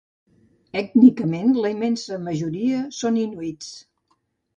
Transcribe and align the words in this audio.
Ètnicament, 0.79 1.51
la 1.65 1.71
immensa 1.73 2.17
majoria 2.29 2.79
són 3.01 3.21
inuits. 3.25 3.69